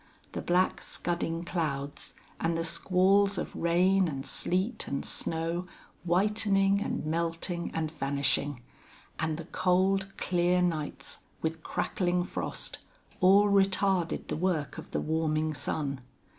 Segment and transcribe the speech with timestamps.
[0.31, 5.67] The black, scudding clouds, and the squalls of rain and sleet and snow,
[6.03, 8.63] whitening and melting and vanishing,
[9.19, 12.79] and the cold, clear nights, with crackling frost,
[13.19, 16.01] all retarded the work of the warming sun.